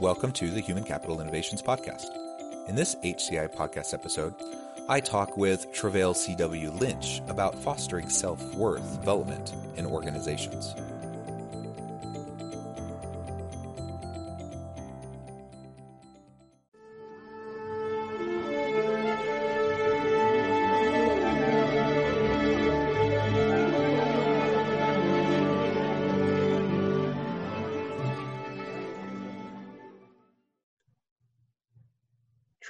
[0.00, 2.06] Welcome to the Human Capital Innovations Podcast.
[2.68, 4.32] In this HCI podcast episode,
[4.88, 6.70] I talk with Treveal C.W.
[6.70, 10.74] Lynch about fostering self worth development in organizations.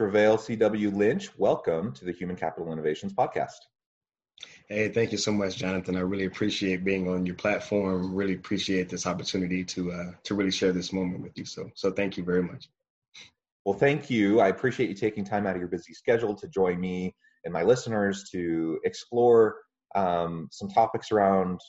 [0.00, 0.92] Treveal C.W.
[0.92, 3.58] Lynch, welcome to the Human Capital Innovations Podcast.
[4.66, 5.94] Hey, thank you so much, Jonathan.
[5.94, 8.14] I really appreciate being on your platform.
[8.14, 11.44] Really appreciate this opportunity to uh, to really share this moment with you.
[11.44, 12.70] So, so thank you very much.
[13.66, 14.40] Well, thank you.
[14.40, 17.14] I appreciate you taking time out of your busy schedule to join me
[17.44, 19.58] and my listeners to explore
[19.94, 21.60] um, some topics around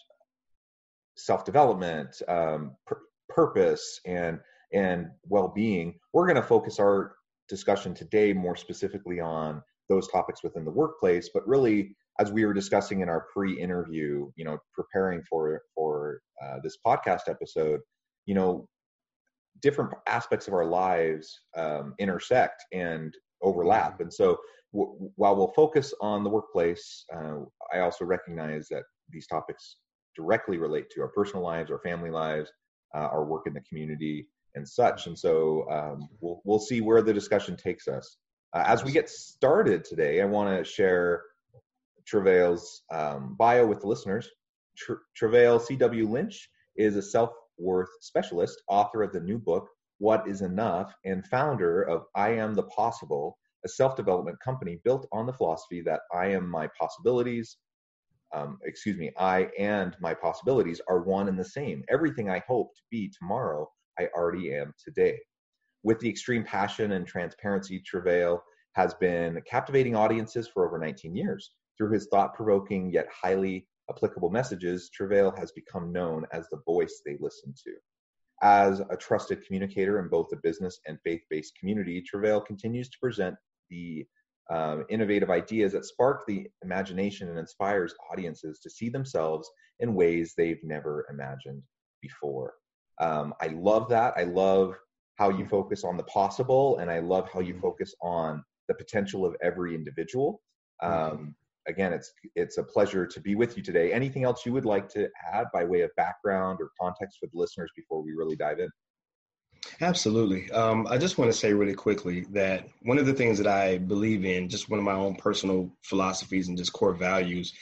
[1.17, 4.39] self development, um, pr- purpose, and
[4.71, 5.99] and well being.
[6.13, 7.15] We're going to focus our
[7.51, 12.53] discussion today more specifically on those topics within the workplace, but really as we were
[12.53, 17.81] discussing in our pre-interview, you know, preparing for for uh, this podcast episode,
[18.25, 18.67] you know,
[19.61, 23.13] different aspects of our lives um, intersect and
[23.43, 24.37] overlap, and so
[24.73, 27.39] w- while we'll focus on the workplace, uh,
[27.73, 29.77] I also recognize that these topics
[30.15, 32.51] directly relate to our personal lives, our family lives,
[32.95, 35.07] uh, our work in the community, and such.
[35.07, 38.17] And so um, we'll we'll see where the discussion takes us.
[38.53, 41.23] Uh, as we get started today, I want to share
[42.11, 44.29] Treveal's um, bio with the listeners.
[44.77, 46.07] Tr- Treveal C.W.
[46.09, 49.67] Lynch is a self worth specialist, author of the new book
[49.99, 55.07] What Is Enough, and founder of I Am the Possible, a self development company built
[55.11, 57.57] on the philosophy that I am my possibilities.
[58.33, 61.83] Um, excuse me, I and my possibilities are one and the same.
[61.89, 63.69] Everything I hope to be tomorrow
[63.99, 65.19] I already am today.
[65.83, 68.39] With the extreme passion and transparency, Treveal
[68.73, 71.51] has been captivating audiences for over 19 years.
[71.77, 77.01] Through his thought provoking yet highly applicable messages, Treveal has become known as the voice
[77.05, 77.73] they listen to.
[78.43, 82.99] As a trusted communicator in both the business and faith based community, Treveal continues to
[82.99, 83.35] present
[83.69, 84.05] the
[84.49, 89.49] um, innovative ideas that spark the imagination and inspires audiences to see themselves
[89.79, 91.63] in ways they've never imagined
[92.01, 92.53] before.
[93.01, 94.13] Um, I love that.
[94.15, 94.77] I love
[95.15, 99.25] how you focus on the possible, and I love how you focus on the potential
[99.25, 100.41] of every individual.
[100.81, 101.35] Um,
[101.67, 103.91] again, it's it's a pleasure to be with you today.
[103.91, 107.37] Anything else you would like to add by way of background or context for the
[107.37, 108.69] listeners before we really dive in?
[109.79, 110.49] Absolutely.
[110.51, 113.77] Um, I just want to say really quickly that one of the things that I
[113.77, 117.53] believe in, just one of my own personal philosophies and just core values,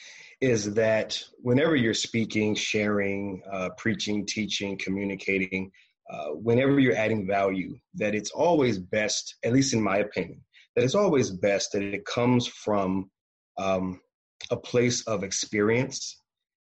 [0.41, 5.71] is that whenever you're speaking, sharing, uh, preaching, teaching, communicating,
[6.09, 10.41] uh, whenever you're adding value, that it's always best, at least in my opinion,
[10.75, 13.09] that it's always best that it comes from
[13.57, 13.99] um,
[14.49, 16.21] a place of experience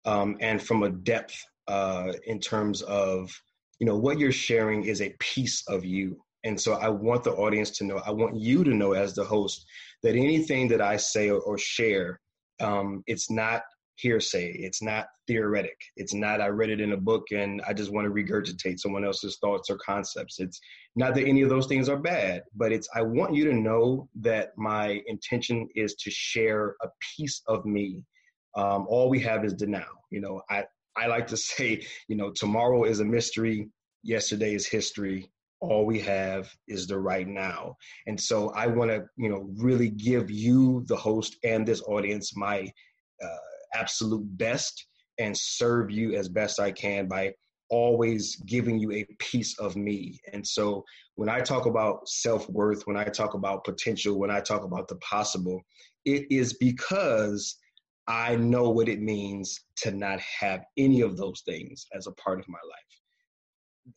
[0.04, 3.30] um, and from a depth uh, in terms of,
[3.78, 6.20] you know, what you're sharing is a piece of you.
[6.42, 9.24] And so I want the audience to know, I want you to know as the
[9.24, 9.64] host
[10.02, 12.20] that anything that I say or, or share
[12.60, 13.62] um, it's not
[13.96, 14.52] hearsay.
[14.52, 15.76] It's not theoretic.
[15.96, 19.04] It's not I read it in a book and I just want to regurgitate someone
[19.04, 20.40] else's thoughts or concepts.
[20.40, 20.58] It's
[20.96, 24.08] not that any of those things are bad, but it's I want you to know
[24.20, 28.04] that my intention is to share a piece of me.
[28.56, 29.86] Um, all we have is the now.
[30.10, 30.64] You know, I
[30.96, 33.68] I like to say, you know, tomorrow is a mystery.
[34.02, 37.76] Yesterday is history all we have is the right now.
[38.06, 42.36] And so i want to you know really give you the host and this audience
[42.36, 42.70] my
[43.22, 43.36] uh,
[43.74, 44.86] absolute best
[45.18, 47.32] and serve you as best i can by
[47.68, 50.18] always giving you a piece of me.
[50.32, 50.84] And so
[51.14, 54.96] when i talk about self-worth when i talk about potential when i talk about the
[54.96, 55.60] possible
[56.04, 57.58] it is because
[58.08, 62.40] i know what it means to not have any of those things as a part
[62.40, 62.99] of my life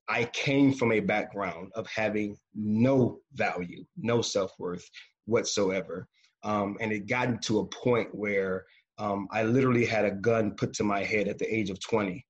[0.10, 4.88] I came from a background of having no value, no self worth
[5.26, 6.08] whatsoever.
[6.44, 8.66] Um, and it gotten to a point where
[8.98, 12.26] um, I literally had a gun put to my head at the age of 20.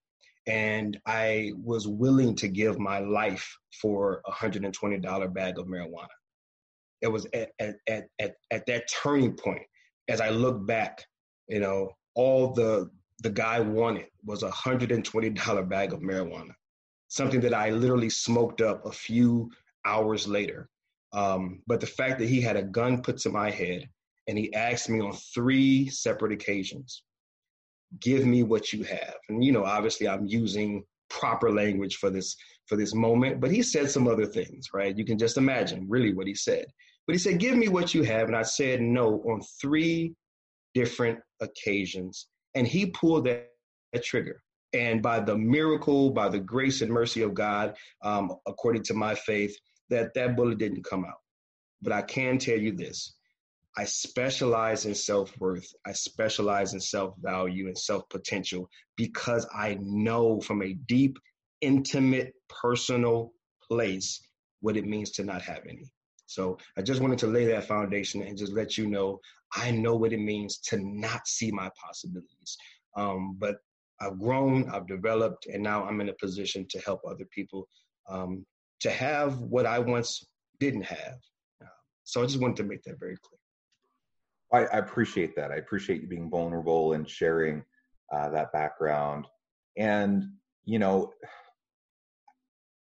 [0.47, 3.47] and I was willing to give my life
[3.81, 6.07] for a hundred and twenty dollar bag of marijuana.
[7.01, 9.63] It was at, at at at at that turning point.
[10.09, 11.03] As I look back,
[11.47, 12.89] you know, all the
[13.23, 16.53] the guy wanted was a hundred and twenty dollar bag of marijuana,
[17.13, 19.51] something that I literally smoked up a few
[19.85, 20.67] hours later.
[21.13, 23.87] Um, but the fact that he had a gun put to my head
[24.27, 27.03] and he asked me on three separate occasions,
[27.99, 29.13] give me what you have.
[29.29, 33.61] And, you know, obviously I'm using proper language for this for this moment but he
[33.61, 34.97] said some other things right?
[34.97, 36.65] You can just imagine really what he said.
[37.05, 38.27] But he said give me what you have.
[38.27, 40.15] And i said no on three
[40.73, 42.27] different occasions.
[42.55, 43.49] And he pulled that,
[43.91, 44.42] that trigger
[44.73, 49.13] and by the miracle by the grace and mercy of god um, according to my
[49.13, 49.55] faith
[49.89, 51.21] that that bullet didn't come out.
[51.81, 53.15] But I can tell you this
[53.75, 59.77] I specialize in self worth, I specialize in self value and self potential because I
[59.81, 61.17] know from a deep,
[61.61, 63.33] intimate, personal
[63.67, 64.21] place
[64.61, 65.91] what it means to not have any.
[66.25, 69.19] So I just wanted to lay that foundation and just let you know
[69.55, 72.57] I know what it means to not see my possibilities.
[72.95, 73.57] Um, but
[74.03, 77.67] I've grown, I've developed, and now I'm in a position to help other people
[78.09, 78.45] um,
[78.81, 80.25] to have what I once
[80.59, 81.17] didn't have.
[82.03, 83.39] So I just wanted to make that very clear.
[84.51, 85.51] I, I appreciate that.
[85.51, 87.63] I appreciate you being vulnerable and sharing
[88.13, 89.25] uh, that background.
[89.77, 90.23] And,
[90.65, 91.13] you know,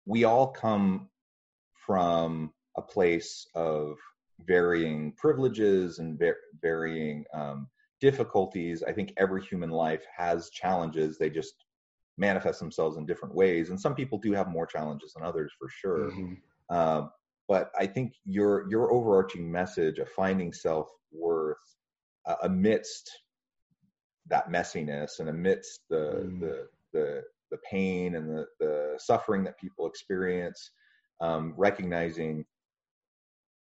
[0.04, 1.08] we all come
[1.86, 3.96] from a place of
[4.46, 6.20] varying privileges and
[6.62, 7.66] varying um,
[8.00, 8.82] difficulties.
[8.86, 11.18] I think every human life has challenges.
[11.18, 11.54] They just
[12.18, 15.68] manifest themselves in different ways and some people do have more challenges than others for
[15.68, 16.34] sure mm-hmm.
[16.68, 17.06] uh,
[17.46, 21.56] but i think your your overarching message of finding self-worth
[22.26, 23.10] uh, amidst
[24.26, 26.40] that messiness and amidst the mm.
[26.40, 30.72] the the the pain and the the suffering that people experience
[31.20, 32.44] um, recognizing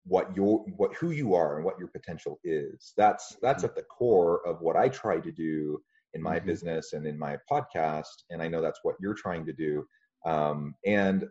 [0.09, 3.69] what your what who you are and what your potential is that's that's mm-hmm.
[3.69, 5.79] at the core of what i try to do
[6.15, 6.47] in my mm-hmm.
[6.47, 9.85] business and in my podcast and i know that's what you're trying to do
[10.25, 11.25] um, and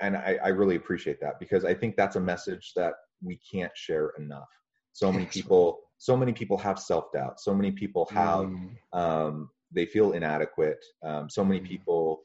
[0.00, 3.70] and I, I, really appreciate that because i think that's a message that we can't
[3.76, 4.48] share enough
[4.92, 8.70] so many people so many people have self-doubt so many people have mm.
[8.92, 11.68] um, they feel inadequate um, so many mm.
[11.68, 12.22] people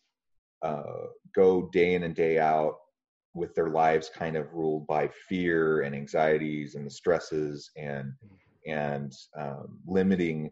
[0.64, 2.76] uh, go day in and day out
[3.34, 8.14] with their lives kind of ruled by fear and anxieties and the stresses and
[8.68, 10.52] and um, limiting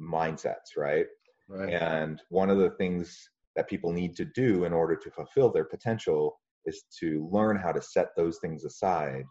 [0.00, 1.06] mindsets, right?
[1.48, 1.72] right?
[1.72, 3.16] And one of the things
[3.54, 7.70] that people need to do in order to fulfill their potential is to learn how
[7.72, 9.24] to set those things aside,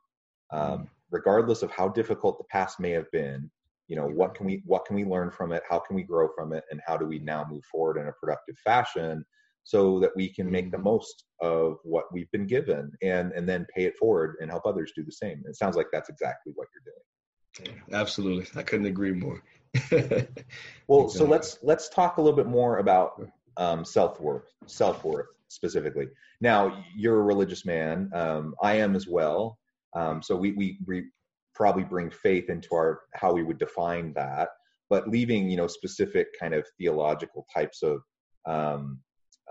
[0.54, 0.88] um, mm.
[1.10, 3.50] regardless of how difficult the past may have been.
[3.88, 5.64] You know, what can we what can we learn from it?
[5.70, 6.64] How can we grow from it?
[6.72, 9.26] And how do we now move forward in a productive fashion
[9.64, 10.86] so that we can make the mm-hmm.
[10.86, 14.92] most of what we've been given and and then pay it forward and help others
[14.96, 15.44] do the same.
[15.46, 17.82] It sounds like that's exactly what you're doing.
[17.94, 19.42] Absolutely, I couldn't agree more.
[20.88, 23.22] well, so let's let's talk a little bit more about
[23.58, 26.08] um, self worth, self worth specifically.
[26.40, 28.10] Now, you're a religious man.
[28.14, 29.58] Um, I am as well.
[29.94, 31.06] Um, so we, we we
[31.54, 34.50] probably bring faith into our how we would define that,
[34.90, 38.02] but leaving you know specific kind of theological types of
[38.46, 39.00] um,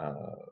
[0.00, 0.47] uh,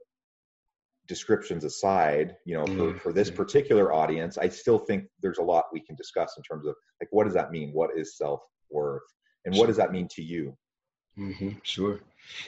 [1.07, 5.43] descriptions aside, you know, for, mm, for this particular audience, I still think there's a
[5.43, 7.71] lot we can discuss in terms of like what does that mean?
[7.73, 8.41] What is self
[8.71, 9.03] worth?
[9.49, 10.57] and what does that mean to you?
[11.19, 12.01] Mm-hmm, sure.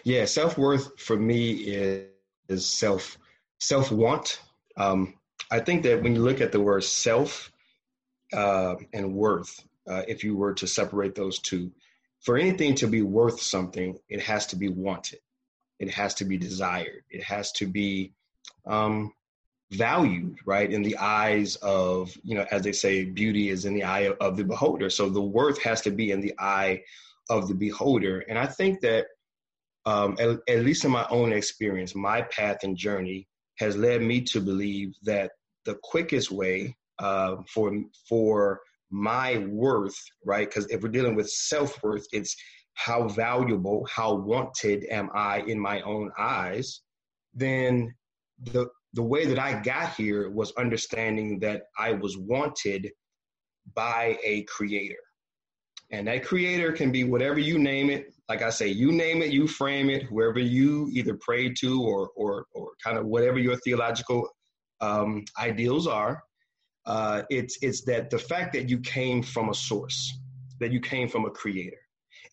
[0.04, 2.08] Yeah self-worth for me is,
[2.48, 3.18] is self
[3.58, 4.40] self-want.
[4.76, 5.14] Um,
[5.50, 7.50] i think that when you look at the word self
[8.32, 9.52] uh, and worth
[9.90, 11.72] uh, if you were to separate those two
[12.20, 15.18] for anything to be worth something it has to be wanted
[15.80, 17.02] it has to be desired.
[17.10, 18.12] It has to be
[18.66, 19.12] um,
[19.72, 23.84] valued right in the eyes of you know as they say beauty is in the
[23.84, 24.90] eye of the beholder.
[24.90, 26.82] So the worth has to be in the eye
[27.28, 28.20] of the beholder.
[28.28, 29.06] And i think that
[29.86, 33.26] um, at, at least in my own experience my path and journey
[33.58, 35.30] has led me to believe that
[35.64, 37.72] the quickest way uh, for
[38.08, 38.60] for
[38.90, 42.36] my worth right because if we're dealing with self-worth it's
[42.86, 46.80] how valuable how wanted am i in my own eyes
[47.34, 47.94] then
[48.52, 52.90] the the way that I got here was understanding that I was wanted
[53.74, 54.96] by a creator.
[55.92, 58.12] And that creator can be whatever you name it.
[58.28, 62.10] Like I say, you name it, you frame it, whoever you either pray to or,
[62.16, 64.28] or, or kind of whatever your theological
[64.80, 66.22] um, ideals are.
[66.86, 70.18] Uh, it's, it's that the fact that you came from a source,
[70.60, 71.76] that you came from a creator,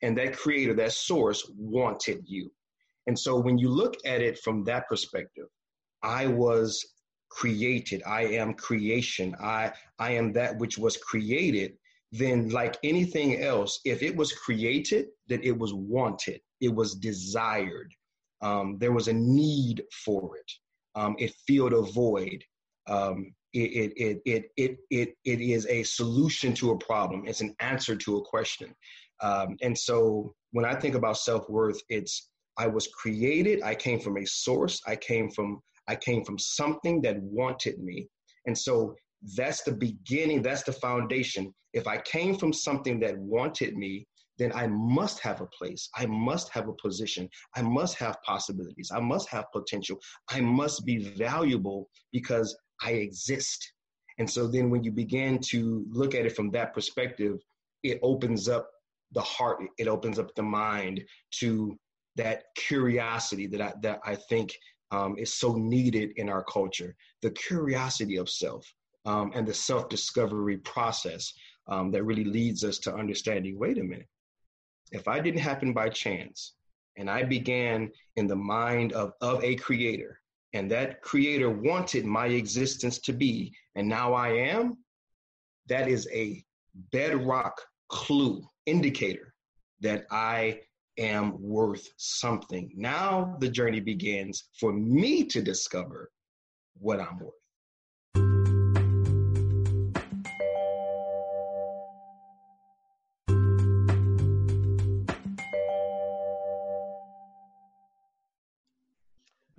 [0.02, 2.52] and that creator, that source wanted you.
[3.08, 5.48] And so when you look at it from that perspective,
[6.04, 6.86] I was
[7.30, 8.04] created.
[8.06, 9.36] I am creation.
[9.42, 11.74] I I am that which was created.
[12.12, 16.40] Then, like anything else, if it was created, then it was wanted.
[16.62, 17.92] It was desired.
[18.42, 20.52] Um, there was a need for it.
[20.96, 22.44] Um, it filled a void.
[22.88, 27.24] Um, it, it, it, it, it, it is a solution to a problem.
[27.28, 28.74] It's an answer to a question.
[29.22, 33.62] Um, and so when I think about self-worth, it's I was created.
[33.62, 34.82] I came from a source.
[34.88, 38.08] I came from I came from something that wanted me.
[38.46, 38.96] And so
[39.36, 41.54] that's the beginning, that's the foundation.
[41.74, 44.06] If I came from something that wanted me,
[44.38, 45.90] then I must have a place.
[45.96, 47.28] I must have a position.
[47.56, 48.92] I must have possibilities.
[48.94, 49.98] I must have potential.
[50.30, 53.74] I must be valuable because I exist.
[54.20, 57.38] And so then when you begin to look at it from that perspective,
[57.84, 58.68] it opens up
[59.12, 61.04] the heart, it opens up the mind
[61.40, 61.78] to
[62.16, 64.58] that curiosity that I, that I think
[64.92, 68.66] um, is so needed in our culture the curiosity of self
[69.06, 71.34] um, and the self discovery process
[71.68, 74.08] um, that really leads us to understanding wait a minute,
[74.92, 76.54] if I didn't happen by chance
[76.98, 80.20] and I began in the mind of, of a creator,
[80.54, 84.78] and that creator wanted my existence to be, and now I am,
[85.68, 86.44] that is a
[86.92, 89.34] bedrock clue, indicator
[89.80, 90.60] that I
[91.00, 92.72] am worth something.
[92.76, 96.12] Now the journey begins for me to discover
[96.80, 97.34] what I'm worth.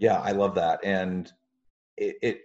[0.01, 1.33] Yeah, I love that, and
[1.97, 2.41] it it,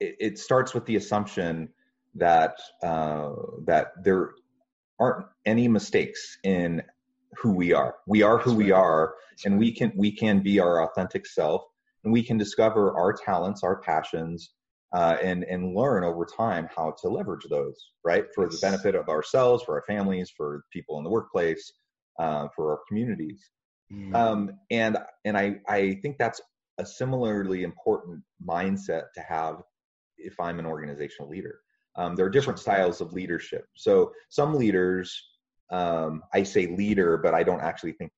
[0.00, 1.68] it starts with the assumption
[2.16, 3.30] that uh,
[3.66, 4.32] that there
[5.02, 6.82] aren't any mistakes in
[7.36, 7.96] who we are.
[8.06, 8.78] We are who That's we right.
[8.78, 9.60] are, That's and right.
[9.60, 11.62] we can we can be our authentic self,
[12.04, 14.50] and we can discover our talents, our passions,
[14.92, 19.08] uh, and and learn over time how to leverage those right for the benefit of
[19.08, 21.72] ourselves, for our families, for people in the workplace,
[22.18, 23.50] uh, for our communities.
[23.92, 24.14] Mm.
[24.14, 26.40] Um, and and I I think that's
[26.78, 29.62] a similarly important mindset to have
[30.16, 31.56] if I'm an organizational leader.
[31.96, 33.66] Um, there are different styles of leadership.
[33.74, 35.22] So some leaders
[35.72, 38.12] um, I say leader, but I don't actually think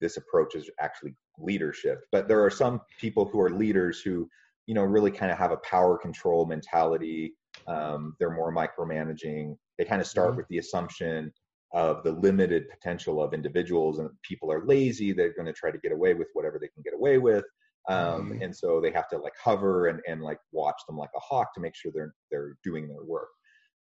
[0.00, 2.04] this approach is actually leadership.
[2.12, 4.28] But there are some people who are leaders who,
[4.66, 7.32] you know, really kind of have a power control mentality.
[7.66, 9.56] Um, they're more micromanaging.
[9.78, 10.36] They kind of start mm-hmm.
[10.36, 11.32] with the assumption
[11.72, 15.12] of the limited potential of individuals, and people are lazy.
[15.12, 17.44] They're going to try to get away with whatever they can get away with.
[17.88, 18.42] Um, mm-hmm.
[18.42, 21.52] and so they have to like hover and, and like watch them like a hawk
[21.54, 23.28] to make sure they're they're doing their work.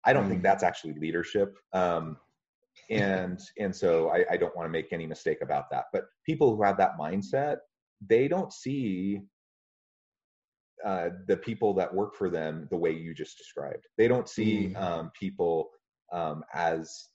[0.05, 0.31] I don't mm-hmm.
[0.31, 1.53] think that's actually leadership.
[1.73, 2.17] Um,
[2.89, 5.85] and and so I, I don't want to make any mistake about that.
[5.93, 7.57] But people who have that mindset,
[8.07, 9.21] they don't see
[10.83, 13.85] uh, the people that work for them the way you just described.
[13.97, 14.81] They don't see mm.
[14.81, 15.69] um, people
[16.11, 17.09] um, as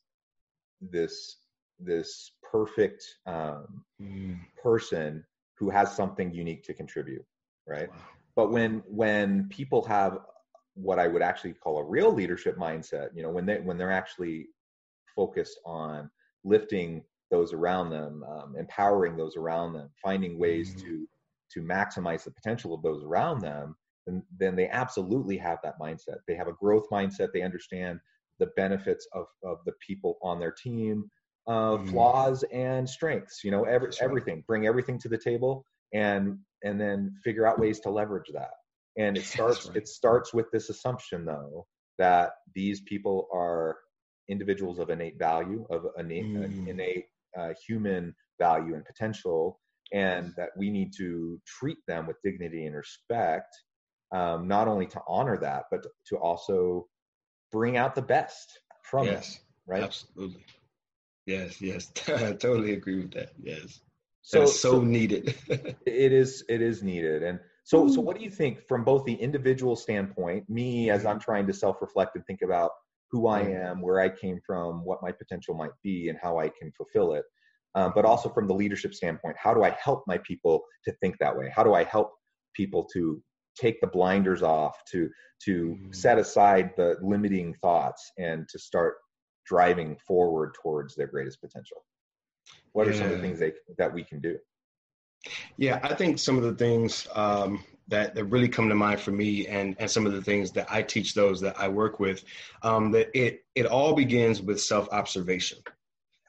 [0.80, 1.38] this
[1.80, 4.38] this perfect um, mm.
[4.62, 5.24] person
[5.58, 7.24] who has something unique to contribute,
[7.66, 7.90] right?
[7.90, 7.96] Wow.
[8.34, 10.18] But when when people have
[10.74, 13.90] what I would actually call a real leadership mindset, you know, when they when they're
[13.90, 14.48] actually
[15.14, 16.10] focused on
[16.44, 20.86] lifting those around them, um, empowering those around them, finding ways mm-hmm.
[20.86, 21.08] to
[21.52, 26.18] to maximize the potential of those around them, then, then they absolutely have that mindset.
[26.26, 27.28] They have a growth mindset.
[27.32, 28.00] They understand
[28.38, 31.08] the benefits of, of the people on their team,
[31.46, 31.90] uh, mm-hmm.
[31.90, 33.44] flaws and strengths.
[33.44, 33.98] You know, every, right.
[34.00, 34.44] everything.
[34.46, 38.50] Bring everything to the table, and and then figure out ways to leverage that.
[38.98, 39.76] And it starts right.
[39.76, 41.66] it starts with this assumption though
[41.98, 43.76] that these people are
[44.28, 46.68] individuals of innate value, of innate, mm.
[46.68, 47.06] innate
[47.38, 49.60] uh, human value and potential,
[49.92, 53.54] and that we need to treat them with dignity and respect,
[54.14, 56.86] um, not only to honor that, but to also
[57.52, 59.40] bring out the best from yes, it.
[59.66, 59.82] Right?
[59.82, 60.44] Absolutely.
[61.26, 63.32] Yes, yes, I totally agree with that.
[63.42, 63.80] Yes.
[64.22, 65.34] So so, so needed.
[65.86, 67.22] it is it is needed.
[67.22, 71.20] And so so what do you think from both the individual standpoint, me as I'm
[71.20, 72.70] trying to self-reflect and think about
[73.10, 76.48] who I am, where I came from, what my potential might be, and how I
[76.48, 77.24] can fulfill it.
[77.74, 81.16] Um, but also from the leadership standpoint, how do I help my people to think
[81.20, 81.52] that way?
[81.54, 82.12] How do I help
[82.54, 83.22] people to
[83.56, 85.08] take the blinders off, to
[85.44, 85.94] to mm.
[85.94, 88.94] set aside the limiting thoughts, and to start
[89.46, 91.84] driving forward towards their greatest potential?
[92.72, 94.38] What are some of the things they, that we can do?
[95.56, 99.12] Yeah, I think some of the things um, that, that really come to mind for
[99.12, 102.24] me and, and some of the things that I teach those that I work with,
[102.62, 105.58] um, that it, it all begins with self-observation.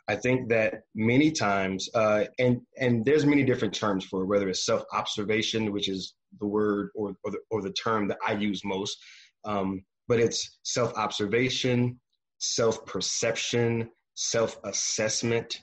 [0.09, 4.47] I think that many times, uh, and and there's many different terms for it, whether
[4.47, 8.31] it's self observation, which is the word or or the, or the term that I
[8.31, 8.97] use most,
[9.43, 11.99] um, but it's self observation,
[12.39, 15.61] self perception, self assessment,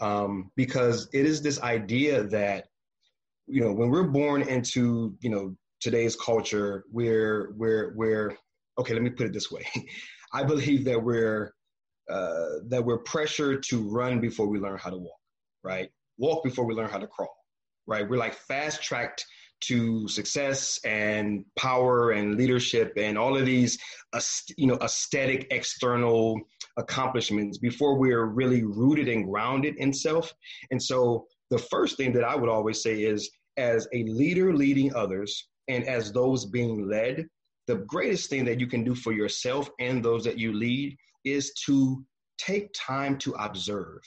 [0.00, 2.66] um, because it is this idea that
[3.46, 8.36] you know when we're born into you know today's culture, we're we're we're
[8.78, 8.94] okay.
[8.94, 9.64] Let me put it this way:
[10.32, 11.52] I believe that we're
[12.10, 15.20] uh, that we're pressured to run before we learn how to walk,
[15.62, 15.88] right?
[16.18, 17.34] Walk before we learn how to crawl,
[17.86, 18.08] right?
[18.08, 19.24] We're like fast tracked
[19.68, 23.78] to success and power and leadership and all of these,
[24.56, 26.40] you know, aesthetic external
[26.76, 30.32] accomplishments before we're really rooted and grounded in self.
[30.70, 34.94] And so the first thing that I would always say is as a leader leading
[34.94, 37.26] others and as those being led,
[37.66, 41.52] the greatest thing that you can do for yourself and those that you lead is
[41.66, 42.04] to
[42.36, 44.00] take time to observe.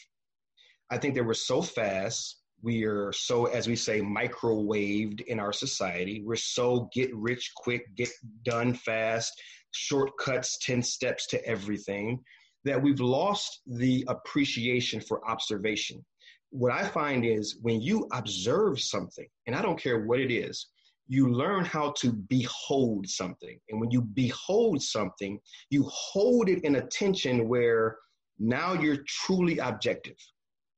[0.92, 2.38] I think that we're so fast.
[2.62, 6.24] We are so, as we say, microwaved in our society.
[6.26, 8.10] We're so get rich quick, get
[8.44, 9.40] done fast,
[9.72, 12.20] shortcuts, 10 steps to everything,
[12.66, 16.04] that we've lost the appreciation for observation.
[16.50, 20.68] What I find is when you observe something, and I don't care what it is,
[21.08, 23.58] you learn how to behold something.
[23.70, 27.98] And when you behold something, you hold it in attention where
[28.40, 30.18] now you're truly objective.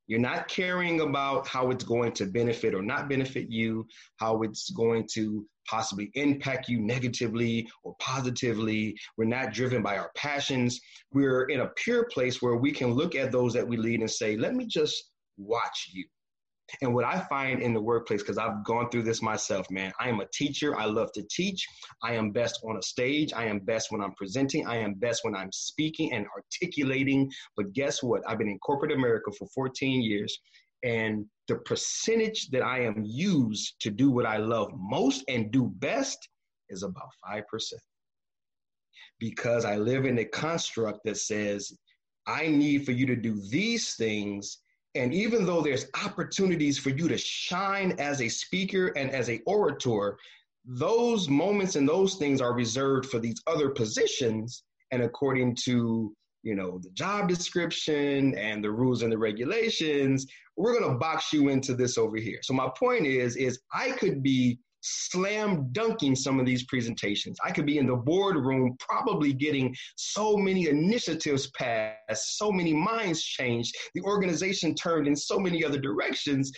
[0.10, 3.86] You're not caring about how it's going to benefit or not benefit you,
[4.18, 8.98] how it's going to possibly impact you negatively or positively.
[9.18, 10.82] We're not driven by our passions.
[11.14, 14.10] We're in a pure place where we can look at those that we lead and
[14.10, 16.06] say, let me just watch you.
[16.82, 20.10] And what I find in the workplace, because I've gone through this myself, man, I
[20.10, 20.78] am a teacher.
[20.78, 21.66] I love to teach.
[22.04, 23.34] I am best on a stage.
[23.34, 24.68] I am best when I'm presenting.
[24.68, 27.32] I am best when I'm speaking and articulating.
[27.56, 28.22] But guess what?
[28.28, 30.38] I've been in corporate America for 14 years.
[30.84, 35.72] And the percentage that I am used to do what I love most and do
[35.76, 36.30] best
[36.70, 37.44] is about 5%.
[39.20, 41.74] Because I live in a construct that says,
[42.26, 44.60] I need for you to do these things
[45.00, 49.40] and even though there's opportunities for you to shine as a speaker and as a
[49.46, 50.18] orator,
[50.66, 54.64] those moments and those things are reserved for these other positions.
[54.92, 60.78] And according to you know the job description and the rules and the regulations, we're
[60.78, 62.40] gonna box you into this over here.
[62.42, 67.38] So my point is, is I could be slam dunking some of these presentations.
[67.44, 73.24] I could be in the boardroom probably getting so many initiatives passed, so many minds
[73.24, 76.52] changed, the organization turned in so many other directions,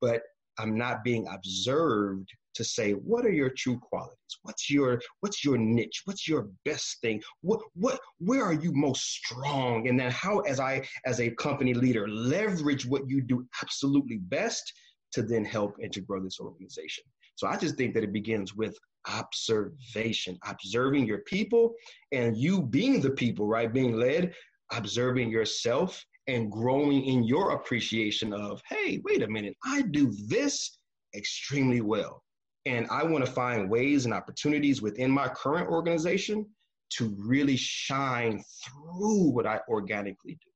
[0.00, 0.22] but
[0.58, 4.16] I'm not being observed to say what are your true qualities?
[4.42, 6.02] What's your what's your niche?
[6.06, 7.22] What's your best thing?
[7.42, 9.88] What what where are you most strong?
[9.88, 14.72] And then how as i as a company leader leverage what you do absolutely best
[15.12, 17.04] to then help and to grow this organization
[17.36, 18.76] so I just think that it begins with
[19.08, 21.74] observation, observing your people
[22.12, 23.72] and you being the people, right?
[23.72, 24.34] Being led,
[24.72, 30.78] observing yourself and growing in your appreciation of, hey, wait a minute, I do this
[31.14, 32.22] extremely well.
[32.64, 36.46] And I want to find ways and opportunities within my current organization
[36.94, 40.50] to really shine through what I organically do.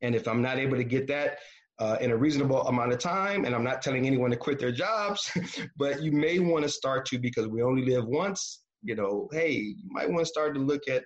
[0.00, 1.38] And if I'm not able to get that
[1.82, 3.44] uh, in a reasonable amount of time.
[3.44, 5.32] And I'm not telling anyone to quit their jobs,
[5.76, 9.50] but you may want to start to, because we only live once, you know, hey,
[9.50, 11.02] you might want to start to look at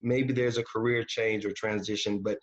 [0.00, 2.38] maybe there's a career change or transition, but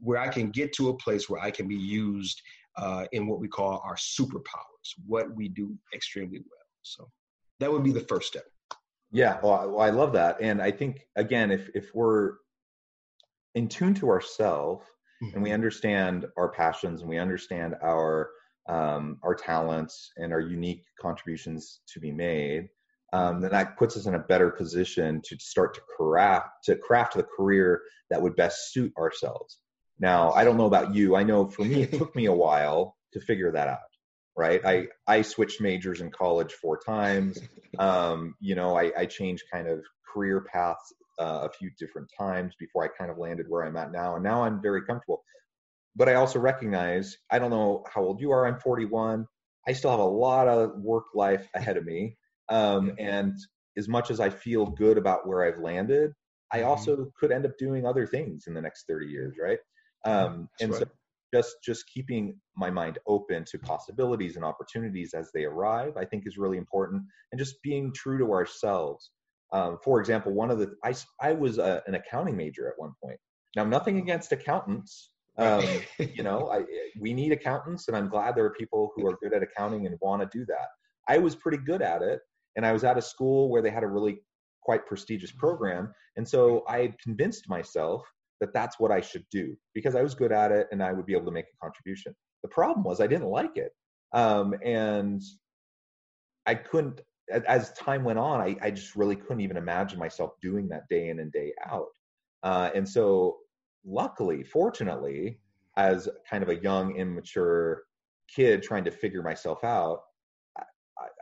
[0.00, 2.40] where I can get to a place where I can be used
[2.78, 6.66] uh, in what we call our superpowers, what we do extremely well.
[6.82, 7.10] So
[7.60, 8.44] that would be the first step.
[9.12, 10.40] Yeah, well, I love that.
[10.40, 12.32] And I think, again, if, if we're
[13.54, 14.86] in tune to ourselves,
[15.26, 15.34] mm-hmm.
[15.34, 15.54] and we mm-hmm.
[15.54, 18.30] understand our passions and we understand our
[18.66, 22.68] um, our talents and our unique contributions to be made,
[23.12, 27.14] um, then that puts us in a better position to start to craft to craft
[27.14, 29.58] the career that would best suit ourselves.
[29.98, 31.14] Now, I don't know about you.
[31.14, 33.78] I know for me, it took me a while to figure that out.
[34.36, 34.64] Right?
[34.64, 37.38] I I switched majors in college four times.
[37.76, 39.80] Um, you know, I, I changed kind of
[40.14, 43.92] career paths uh, a few different times before I kind of landed where I'm at
[43.92, 44.14] now.
[44.14, 45.22] And now I'm very comfortable.
[45.96, 48.46] But I also recognize I don't know how old you are.
[48.46, 49.26] I'm 41.
[49.66, 52.16] I still have a lot of work life ahead of me.
[52.48, 53.36] Um, and
[53.76, 56.12] as much as I feel good about where I've landed,
[56.52, 56.68] I mm-hmm.
[56.68, 59.58] also could end up doing other things in the next 30 years, right?
[60.04, 60.80] Um, and right.
[60.80, 60.86] so
[61.34, 66.24] just just keeping my mind open to possibilities and opportunities as they arrive, I think
[66.26, 67.02] is really important.
[67.32, 69.10] And just being true to ourselves
[69.54, 72.92] um, for example, one of the I I was a, an accounting major at one
[73.02, 73.18] point.
[73.56, 75.64] Now, nothing against accountants, Um,
[75.98, 76.64] you know, I,
[77.00, 79.96] we need accountants, and I'm glad there are people who are good at accounting and
[80.00, 80.68] want to do that.
[81.08, 82.20] I was pretty good at it,
[82.56, 84.18] and I was at a school where they had a really
[84.62, 88.02] quite prestigious program, and so I convinced myself
[88.40, 91.06] that that's what I should do because I was good at it and I would
[91.06, 92.12] be able to make a contribution.
[92.42, 93.72] The problem was I didn't like it,
[94.12, 95.22] um, and
[96.46, 97.00] I couldn't.
[97.30, 101.08] As time went on, I, I, just really couldn't even imagine myself doing that day
[101.08, 101.88] in and day out.
[102.42, 103.38] Uh, and so
[103.84, 105.38] luckily, fortunately,
[105.76, 107.84] as kind of a young, immature
[108.28, 110.00] kid trying to figure myself out,
[110.58, 110.62] I,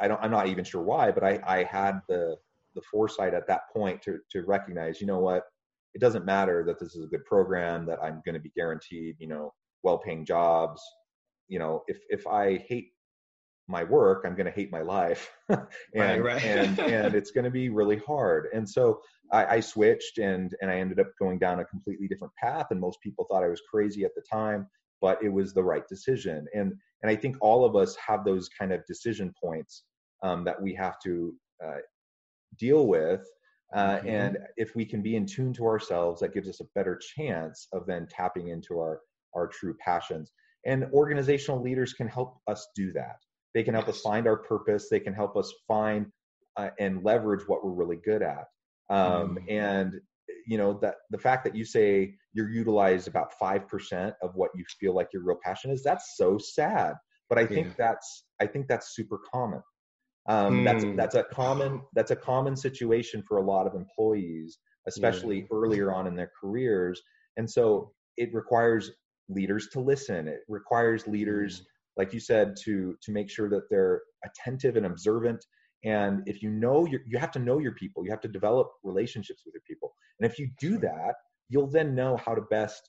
[0.00, 2.36] I don't, I'm not even sure why, but I, I had the,
[2.74, 5.44] the foresight at that point to, to recognize, you know what,
[5.94, 9.16] it doesn't matter that this is a good program, that I'm going to be guaranteed,
[9.18, 10.82] you know, well-paying jobs.
[11.48, 12.92] You know, if, if I hate
[13.68, 15.62] my work, I'm going to hate my life, and
[15.94, 16.44] right, right.
[16.44, 18.48] and and it's going to be really hard.
[18.52, 22.34] And so I, I, switched, and and I ended up going down a completely different
[22.34, 22.66] path.
[22.70, 24.66] And most people thought I was crazy at the time,
[25.00, 26.46] but it was the right decision.
[26.54, 29.84] And and I think all of us have those kind of decision points
[30.22, 31.78] um, that we have to uh,
[32.58, 33.26] deal with.
[33.74, 34.08] Uh, mm-hmm.
[34.08, 37.68] And if we can be in tune to ourselves, that gives us a better chance
[37.72, 39.00] of then tapping into our
[39.34, 40.30] our true passions.
[40.66, 43.16] And organizational leaders can help us do that.
[43.54, 44.88] They can help us find our purpose.
[44.88, 46.06] They can help us find
[46.56, 48.44] uh, and leverage what we're really good at.
[48.90, 49.50] Um, mm.
[49.50, 50.00] And
[50.46, 54.50] you know that the fact that you say you're utilized about five percent of what
[54.54, 56.94] you feel like your real passion is, that's so sad.
[57.28, 57.74] But I think yeah.
[57.78, 59.62] that's I think that's super common.
[60.28, 60.64] Um, mm.
[60.64, 65.46] That's that's a common that's a common situation for a lot of employees, especially yeah.
[65.52, 67.00] earlier on in their careers.
[67.36, 68.90] And so it requires
[69.28, 70.28] leaders to listen.
[70.28, 71.64] It requires leaders mm
[71.96, 75.44] like you said, to to make sure that they're attentive and observant.
[75.84, 78.04] And if you know you you have to know your people.
[78.04, 79.94] You have to develop relationships with your people.
[80.20, 81.14] And if you do that,
[81.48, 82.88] you'll then know how to best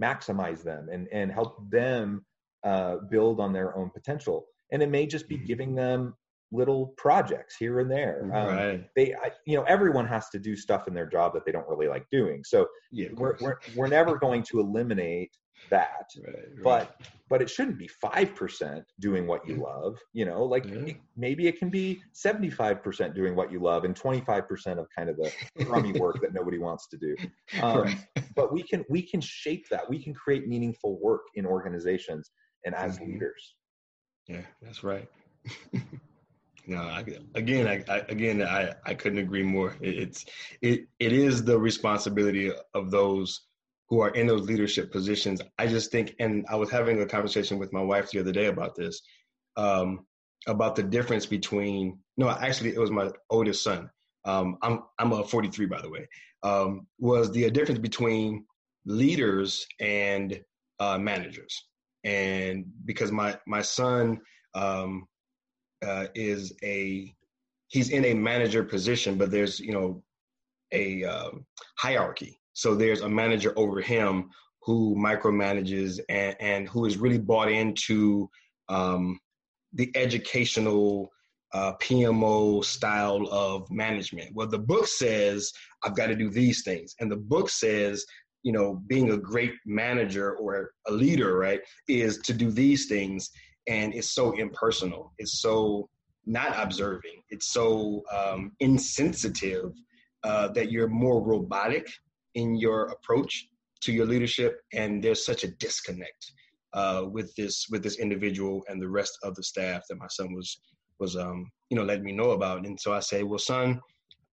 [0.00, 2.24] maximize them and and help them
[2.64, 4.46] uh, build on their own potential.
[4.72, 5.44] And it may just be mm-hmm.
[5.46, 6.14] giving them
[6.54, 8.30] little projects here and there.
[8.32, 8.90] Um, right.
[8.94, 11.68] They, I, you know, everyone has to do stuff in their job that they don't
[11.68, 12.42] really like doing.
[12.44, 15.30] So yeah, we're, we're we're never going to eliminate
[15.70, 16.62] that right, right.
[16.62, 20.94] but but it shouldn't be 5% doing what you love you know like yeah.
[21.16, 25.32] maybe it can be 75% doing what you love and 25% of kind of the
[25.64, 27.16] crummy work that nobody wants to do
[27.62, 27.96] um, right.
[28.34, 32.30] but we can we can shape that we can create meaningful work in organizations
[32.64, 33.12] and as mm-hmm.
[33.12, 33.56] leaders
[34.28, 35.08] yeah that's right
[36.66, 40.24] no I, again I, I, again I, I couldn't agree more it, it's
[40.62, 43.42] it it is the responsibility of those
[43.88, 45.40] who are in those leadership positions.
[45.58, 48.46] I just think, and I was having a conversation with my wife the other day
[48.46, 49.02] about this,
[49.56, 50.06] um,
[50.46, 51.98] about the difference between.
[52.16, 53.90] No, actually, it was my oldest son.
[54.24, 56.08] Um, I'm I'm a 43 by the way.
[56.42, 58.46] Um, was the difference between
[58.86, 60.40] leaders and
[60.80, 61.66] uh, managers,
[62.04, 64.20] and because my my son
[64.54, 65.06] um,
[65.84, 67.14] uh, is a
[67.68, 70.02] he's in a manager position, but there's you know
[70.72, 71.30] a uh,
[71.76, 74.30] hierarchy so there's a manager over him
[74.62, 78.30] who micromanages and, and who is really bought into
[78.68, 79.18] um,
[79.74, 81.10] the educational
[81.52, 84.30] uh, PMO style of management.
[84.34, 85.52] Well, the book says
[85.84, 88.04] I've got to do these things, and the book says
[88.42, 93.30] you know being a great manager or a leader, right, is to do these things,
[93.66, 95.12] and it's so impersonal.
[95.18, 95.88] It's so
[96.26, 97.22] not observing.
[97.30, 99.72] It's so um, insensitive
[100.22, 101.86] uh, that you're more robotic
[102.34, 103.48] in your approach
[103.82, 106.32] to your leadership, and there's such a disconnect
[106.72, 110.34] uh, with this with this individual and the rest of the staff that my son
[110.34, 110.60] was
[110.98, 112.66] was um, you know letting me know about.
[112.66, 113.80] And so I say, well, son,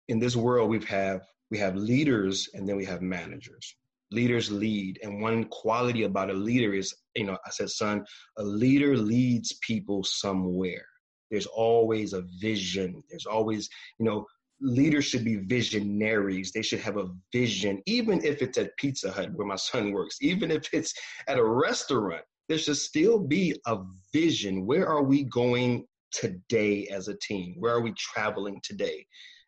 [0.07, 3.75] in this world we have we have leaders and then we have managers.
[4.11, 8.05] Leaders lead, and one quality about a leader is, you know, I said, son,
[8.37, 10.85] a leader leads people somewhere.
[11.29, 13.01] There's always a vision.
[13.09, 13.69] There's always,
[13.99, 14.25] you know,
[14.59, 16.51] leaders should be visionaries.
[16.51, 20.17] They should have a vision, even if it's at Pizza Hut where my son works,
[20.21, 20.93] even if it's
[21.27, 22.21] at a restaurant.
[22.49, 23.77] There should still be a
[24.13, 24.65] vision.
[24.65, 27.55] Where are we going today as a team?
[27.57, 29.05] Where are we traveling today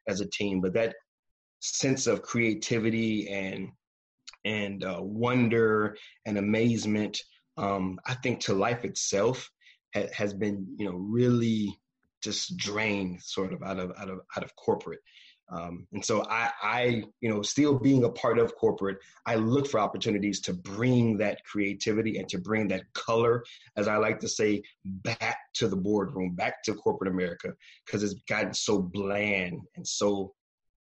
[0.07, 0.61] as a team?
[0.61, 0.95] But that
[1.59, 3.69] sense of creativity and
[4.45, 7.19] and uh, wonder and amazement,
[7.57, 9.49] um, I think to life itself
[9.95, 11.77] ha- has been, you know, really
[12.21, 14.99] just drained sort of out of out of out of corporate.
[15.49, 19.67] Um, and so I, I, you know, still being a part of corporate, I look
[19.67, 23.43] for opportunities to bring that creativity and to bring that color,
[23.75, 27.53] as I like to say, back to the boardroom, back to corporate America,
[27.85, 30.33] because it's gotten so bland and so,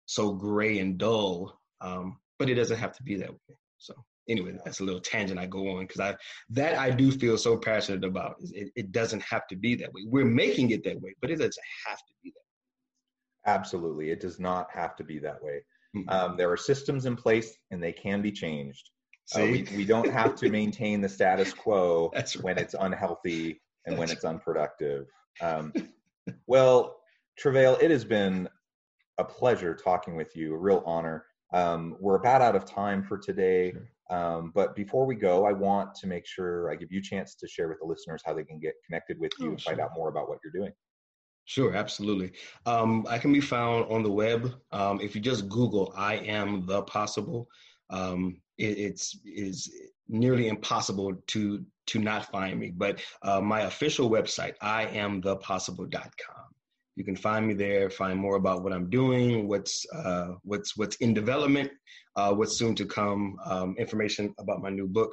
[0.07, 1.59] so gray and dull.
[1.81, 3.55] Um, but it doesn't have to be that way.
[3.77, 3.95] So
[4.29, 6.17] anyway, that's a little tangent I go on because I
[6.49, 8.37] that I do feel so passionate about.
[8.41, 10.03] It, it doesn't have to be that way.
[10.07, 11.55] We're making it that way, but it doesn't
[11.87, 13.51] have to be that.
[13.51, 13.55] way.
[13.55, 15.61] Absolutely, it does not have to be that way.
[15.95, 16.09] Mm-hmm.
[16.09, 18.91] Um, there are systems in place, and they can be changed.
[19.37, 22.37] Uh, we, we don't have to maintain the status quo right.
[22.41, 25.07] when it's unhealthy and That's when it's unproductive.
[25.41, 25.73] Um,
[26.47, 26.97] well,
[27.43, 28.49] Treveal, it has been
[29.19, 31.27] a pleasure talking with you, a real honor.
[31.53, 33.73] Um, we're about out of time for today.
[33.73, 33.89] Sure.
[34.11, 37.35] Um, but before we go, I want to make sure I give you a chance
[37.37, 39.71] to share with the listeners how they can get connected with you oh, and sure.
[39.71, 40.73] find out more about what you're doing.
[41.45, 42.33] Sure, absolutely.
[42.67, 44.55] Um, I can be found on the web.
[44.73, 47.49] Um, if you just Google "I am the possible,"
[47.89, 49.73] um, it, it's is
[50.09, 52.71] nearly impossible to to not find me.
[52.71, 56.50] But uh, my official website, I am the possible.com.
[57.01, 60.97] You can find me there, find more about what I'm doing, what's uh, what's what's
[60.97, 61.71] in development,
[62.15, 65.11] uh, what's soon to come, um, information about my new book,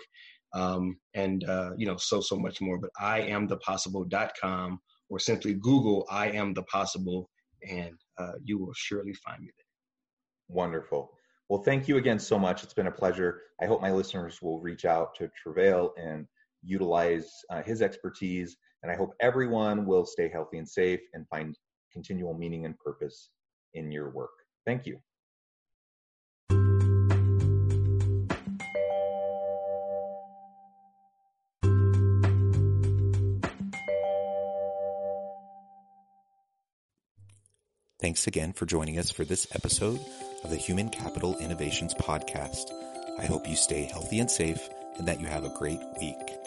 [0.53, 2.77] um, and uh, you know so so much more.
[2.77, 7.29] But I am the possible.com or simply Google I am the possible,
[7.65, 10.57] and uh, you will surely find me there.
[10.57, 11.13] Wonderful.
[11.47, 12.65] Well, thank you again so much.
[12.65, 13.43] It's been a pleasure.
[13.61, 16.27] I hope my listeners will reach out to Treveal and
[16.63, 18.57] utilize uh, his expertise.
[18.83, 21.55] And I hope everyone will stay healthy and safe and find
[21.97, 23.31] continual meaning and purpose
[23.73, 24.29] in your work.
[24.67, 24.99] Thank you.
[37.99, 39.99] Thanks again for joining us for this episode
[40.43, 42.71] of the Human Capital Innovations Podcast.
[43.17, 46.46] I hope you stay healthy and safe and that you have a great week.